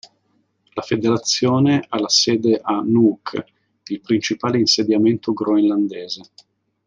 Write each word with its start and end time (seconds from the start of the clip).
La 0.73 0.81
federazione 0.81 1.85
ha 1.87 1.99
la 1.99 2.09
sede 2.09 2.57
a 2.59 2.81
Nuuk, 2.83 3.39
il 3.83 4.01
principale 4.01 4.57
insediamento 4.57 5.31
groenlandese. 5.31 6.23